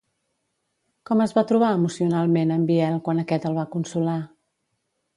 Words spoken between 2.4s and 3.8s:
en Biel quan aquest el va